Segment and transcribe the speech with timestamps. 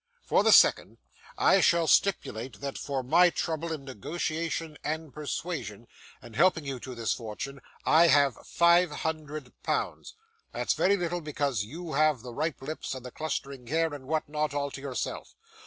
[0.25, 0.97] For the second,
[1.37, 5.85] I shall stipulate that for my trouble in negotiation and persuasion,
[6.23, 10.15] and helping you to this fortune, I have five hundred pounds.
[10.53, 14.27] That's very little, because you have the ripe lips, and the clustering hair, and what
[14.27, 15.35] not, all to yourself.